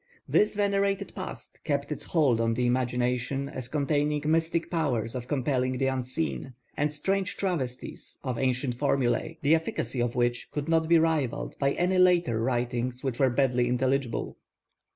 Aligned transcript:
This 0.27 0.55
venerated 0.55 1.13
past 1.13 1.63
kept 1.63 1.91
its 1.91 2.05
hold 2.05 2.41
on 2.41 2.55
the 2.55 2.65
imagination 2.65 3.47
as 3.47 3.67
containing 3.67 4.23
mystic 4.25 4.71
powers 4.71 5.13
of 5.13 5.27
compelling 5.27 5.77
the 5.77 5.85
unseen, 5.85 6.53
and 6.75 6.91
strange 6.91 7.37
travesties 7.37 8.17
of 8.23 8.39
ancient 8.39 8.73
formulae, 8.73 9.37
the 9.43 9.53
efficacy 9.53 10.01
of 10.01 10.15
which 10.15 10.49
could 10.49 10.67
not 10.67 10.87
be 10.89 10.97
rivalled 10.97 11.55
by 11.59 11.73
any 11.73 11.99
later 11.99 12.41
writings 12.41 13.03
which 13.03 13.19
were 13.19 13.29
baldly 13.29 13.67
intelligible. 13.67 14.37